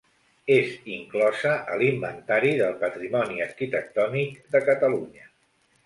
[0.53, 5.33] És inclosa a l'Inventari del Patrimoni Arquitectònic de Catalunya.